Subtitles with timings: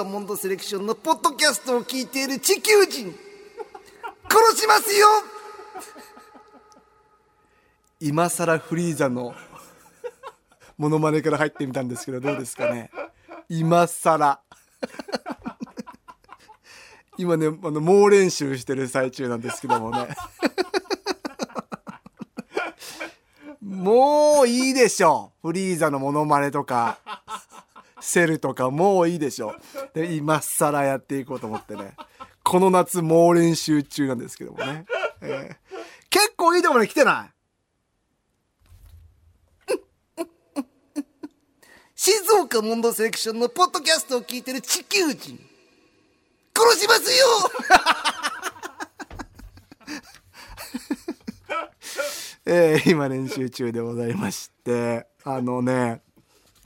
[0.00, 3.14] 岡モンドセレクションのポッドキャストを聞いている地球人。
[4.30, 5.06] 殺しますよ。
[8.00, 9.34] 今更フリーザの
[10.78, 12.90] モノマネから入ってみたんですけどどうですかね。
[13.48, 14.40] 今更。
[17.18, 20.08] 今ねあの猛練習してる最中なんですけどもね。
[23.60, 25.48] もういいでしょう。
[25.48, 26.98] フリーザのモノマネとか。
[28.00, 29.50] セルとかもういいでしょ。
[29.50, 29.54] う
[29.94, 31.94] で今更やっていこうと思ってね。
[32.42, 34.84] この夏猛練習中なんですけどもね、
[35.20, 35.56] えー
[36.08, 37.34] 結構いいところに来てない？
[41.94, 45.38] 静岡モンドセレクションのポッドキャストを聞いてる地球人。
[46.56, 47.26] 殺しますよ！
[52.52, 55.06] えー今練習中でございまして。
[55.24, 56.02] あのね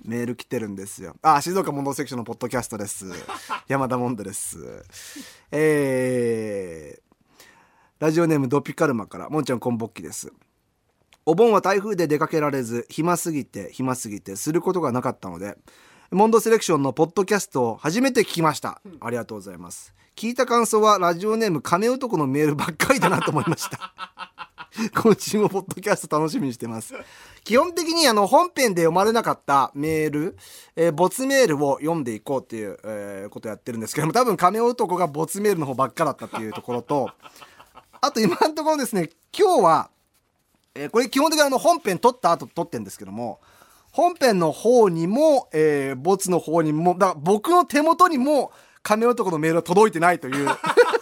[0.05, 1.17] メール来てるんですよ。
[1.23, 3.07] あ静岡モンドセレクションのポッドキャストです。
[3.69, 4.85] 山田モンドです。
[5.51, 7.05] えー
[8.01, 10.31] ラジオネームドピカルマからもんちゃんこんぼっきです。
[11.25, 15.57] お盆は台風で出かけられず暇すぎて暇すぎてすることがなかったので
[16.11, 18.83] モンドセレクションのポッドキャストを初めて聞きました。
[19.01, 19.95] ありがとうございます。
[20.17, 24.34] 聞いた感想はラジオネーム金男のメールばっかりだなと思いました
[24.93, 26.95] 今週もポッドキャスト楽しみにしてます。
[27.45, 30.37] 基本的にあの本編で読まれなかったメール、
[30.75, 37.11] えー、没メールを読んでいこうっていう、えーことをやってるんですけども多分亀男が没メールの方ばっかだったっていうところと
[38.01, 39.91] あと今のところですね今日は、
[40.75, 43.41] えーこれ基本的にあの本編撮った後撮ってるんですけども
[43.93, 48.51] 本編の方にも、えー、ボツの方にもだから僕の手元にも
[48.83, 50.49] 亀男のメールは届いてないという。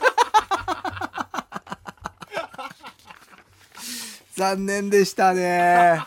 [4.42, 6.04] 残念でしたね。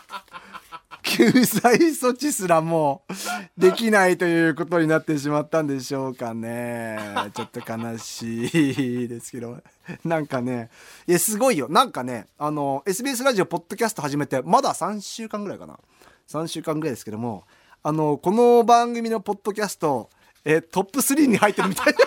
[1.02, 3.12] 救済措置すらもう
[3.58, 6.98] できないということになってしまったんでしょうかね。
[7.32, 9.62] ちょっと悲しいですけど。
[10.04, 10.68] なんかね。
[11.06, 11.68] いやすごいよ。
[11.70, 15.78] なんかねあの SBS ラジオポッドキャスト始めてまだ3週間ぐらいかな。
[16.28, 17.44] 3週間ぐらいですけども
[17.82, 20.10] あのこの番組のポッドキャスト
[20.44, 21.98] えトップ3に入ってるみたいな。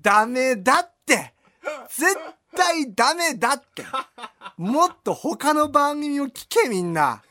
[0.00, 1.34] ダメだって。
[1.90, 2.16] 絶
[2.54, 3.84] 対ダメだって。
[4.56, 7.22] もっと他の番組を聞けみんな。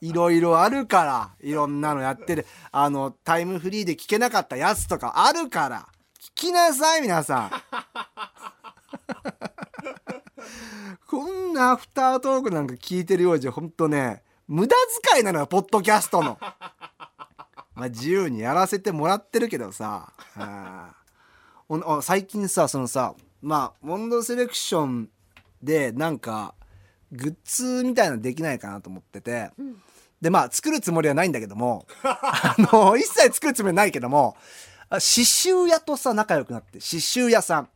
[0.00, 1.30] いろいろあるから。
[1.40, 2.46] いろんなのやってる。
[2.70, 5.86] あのタイムフリーで聞けなかったやつとかあるから。
[6.20, 7.50] 聞きなさい皆さん。
[11.06, 14.74] こんなアフタートークなんか聞いてるようじゃほんとね無駄
[15.12, 16.38] 遣いなのよポッドキャストの。
[17.74, 20.12] まあ自由にやらせてもらってるけどさ。
[20.38, 20.94] あ
[22.02, 25.08] 最近さそのさまあモンドセレクション
[25.62, 26.54] でなんか
[27.10, 29.50] グッズみたいなのできないかなと思ってて、
[30.20, 31.86] でまあ作るつもりはないんだけども。
[32.02, 34.36] あの一切作るつもりはないけども
[34.88, 37.68] あ刺繍屋とさ仲良くなって刺繍屋さん。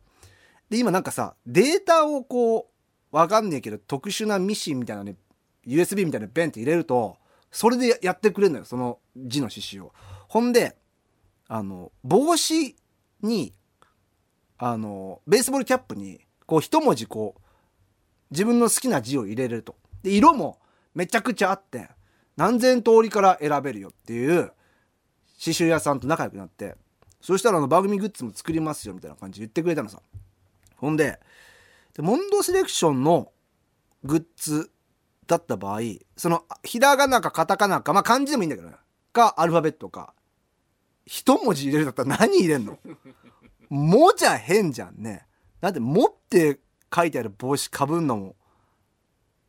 [0.69, 2.69] で今なんかさデータをこ
[3.11, 5.15] うわかんねえけど特殊なミシンみたいなね
[5.65, 7.17] USB みたいなのベンって入れると
[7.51, 9.93] それでややってくれるのよその字の刺繍を。
[10.27, 10.77] ほんで
[11.47, 12.75] あの帽子
[13.21, 13.53] に
[14.57, 17.41] あのベースボールキャップにこう一文字こう
[18.31, 19.75] 自分の好きな字を入れると。
[20.03, 20.59] で色も
[20.95, 21.89] めちゃくちゃあって
[22.35, 24.51] 何千通りから選べるよっていう
[25.39, 26.75] 刺繍屋さんと仲良くなって
[27.21, 30.01] そしたらあの番組グッズも作りますよみたいな感じで言ってくれたのさ。
[30.75, 31.19] ほんで
[31.93, 33.31] でモンドセレクションの
[34.03, 34.69] グッズ
[35.25, 35.81] だった場合
[36.15, 38.75] そのひらがなかカタカナかまあ漢字でもいいんだけどね
[39.11, 40.13] かアルファベットか
[41.05, 42.77] 一文字入れるだったら何入れんの？
[43.69, 45.25] もじゃ変じゃんね。
[45.61, 46.59] だって「も」って
[46.93, 48.35] 書いてある帽子かぶんのも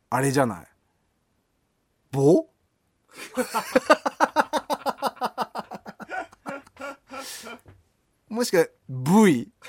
[0.09, 0.67] あれじゃない。
[2.11, 2.47] 棒
[8.29, 9.49] もしか V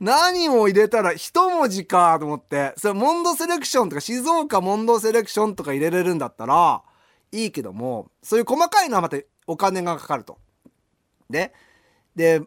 [0.00, 2.72] 何を入れたら一文字かと思って。
[2.76, 6.82] それモンドセレクションとか静岡モンドセレクションとか入れれるんだったら
[7.32, 10.38] いいけどもそういう細かいのはまたお金がかかると。
[11.30, 11.52] で
[12.16, 12.42] で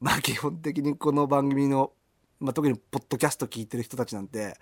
[0.00, 1.92] まあ 基本的にこの番組の、
[2.40, 4.58] まあ、特にポッドキャスト聞いてる人たちなんて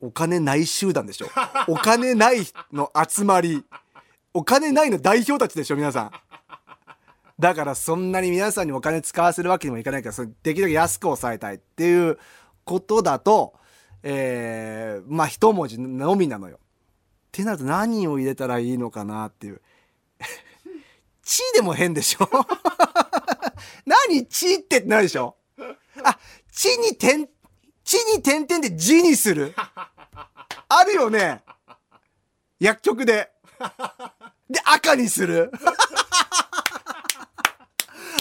[0.00, 1.26] お金ない集団でしょ。
[1.66, 2.38] お金ない
[2.72, 3.64] の集まり。
[4.32, 6.12] お金ないの代表たちでしょ皆さん。
[7.36, 12.18] だからそんなに皆さんにお金使わせるわけにもいかないからそれできるだけ安く抑えたいっていう
[12.64, 13.54] ことだと
[14.02, 16.58] えー、まあ一文字のみなのよ。
[16.58, 16.60] っ
[17.32, 19.60] てなると何を入れたらいいのかなっていう
[21.28, 22.28] 「ち」でも変でしょ？
[23.84, 25.36] 何ちってなるでしょ？
[26.02, 26.18] あ、
[26.50, 27.28] ちに点、
[27.84, 29.54] ちに点々で字にする。
[30.68, 31.42] あるよね？
[32.58, 33.30] 薬局で。
[34.48, 35.52] で、赤にする。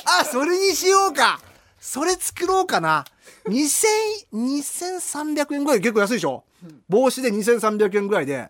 [0.04, 1.40] あ、それにしようか。
[1.80, 3.06] それ作ろうかな。
[3.46, 3.88] 2000、
[4.34, 6.44] 2300円ぐらい結構安いでしょ？
[6.90, 8.50] 帽子で2300円ぐらいで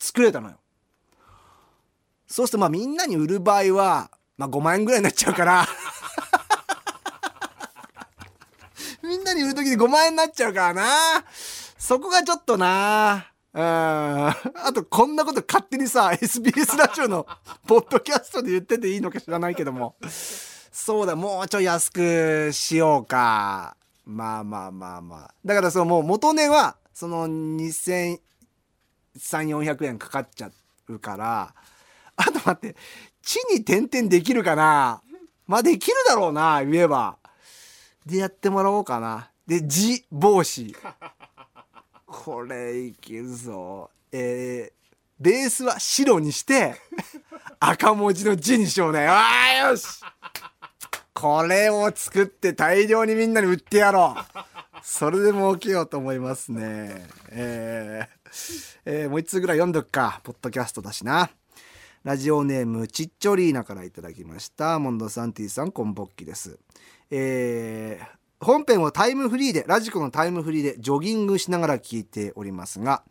[0.00, 0.56] 作れたのよ。
[2.30, 5.66] そうするとまあみんなに売る場合は、まあ5万円ぐらいになっちゃうから。
[9.02, 10.84] みんなに売る時に5万円になっちゃうからな。
[11.76, 13.26] そこがちょっとな。
[13.52, 13.62] うん。
[13.62, 14.36] あ
[14.72, 17.26] と、こんなこと勝手にさ、SBS ラジオの
[17.66, 19.96] ポッドキャストで言ってていいのか知らないけども。
[20.70, 23.76] そうだ、もうちょい安くしようか。
[24.04, 25.34] まあまあまあまあ。
[25.44, 28.20] だからそのもう元値は、その2300、
[29.16, 30.52] 400円かかっちゃ
[30.86, 31.54] うから、
[32.20, 32.76] あと待って、
[33.22, 35.02] 地に点々できるかな？
[35.46, 37.16] まあできるだろうな、言えば。
[38.04, 39.30] でやってもらおうかな。
[39.46, 40.76] で、字帽子。
[42.06, 43.90] これいけるぞ。
[44.12, 46.74] えー、ベースは白にして
[47.60, 49.06] 赤文字の字にしようね。
[49.06, 49.22] あ
[49.64, 49.86] あよし
[51.14, 54.22] これを作って大量にみんなに売ってやろう。
[54.82, 57.06] それで儲けようと思いますね。
[57.30, 60.20] えー、えー、もう一つぐらい読んどくか。
[60.24, 61.30] ポッドキャストだしな。
[62.02, 64.78] ラジオネームちっちょリーナからいただきました。
[64.78, 66.58] モンドサンティさん、こんぼっきです。
[67.10, 73.02] えー、本編をタイムフリーでラジコのタイムフリーでジョギングしながら聞いておりますが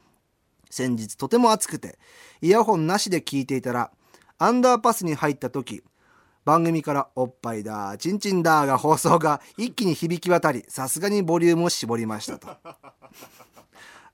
[0.71, 2.00] 先日とても暑くて
[2.41, 3.91] イヤホンなしで聞いていたら
[4.39, 5.83] アンダーパスに入った時
[6.45, 12.47] 番組から「おっぱいだちんちんだ」が放送が一気に響き渡りさすがにボリュームを絞りましたと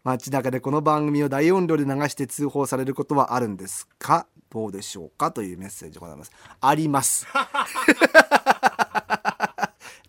[0.04, 4.26] 街中でこの番組を大音量で流して通報されることはあるんですか？
[4.56, 6.32] どうでしょうかというメッセージでございます
[6.62, 7.28] あります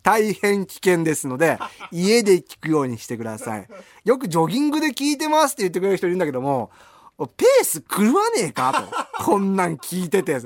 [0.05, 1.59] 大変危険ですので、
[1.91, 3.69] 家で聞くようにしてください。
[4.05, 6.71] よくジョギングで聞いてますって言ってくれる人いるんだけども、
[7.37, 8.89] ペース狂わねえか
[9.19, 9.25] と。
[9.25, 10.39] こんなん聞いてて。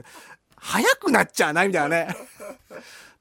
[0.57, 2.17] 早くなっちゃうないみたいなね。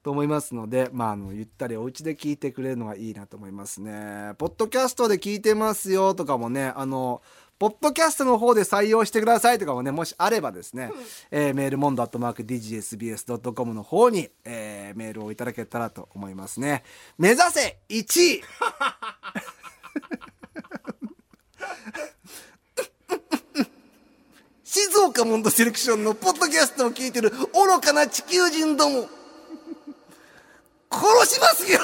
[0.02, 4.34] と思いますので、まあ、あの、ゆったりお家で聞いてくれるのがいいなと思いますね。
[4.38, 7.22] ポッドキャストで聞いてますよとかもね、あの、
[7.60, 10.92] ポッドキャストの方で採用してくださいとかもね、もしあればですね、
[11.30, 16.84] えー、メールモンドアットマーク DGSBS.com の方に、えー、メールをいただけたらと思いますね。
[17.18, 18.42] 目指せ1位。
[24.64, 29.10] 静岡モンドセレクションのポッドキャストを聞いてる愚かな地球人ども
[30.90, 31.80] 殺しますよ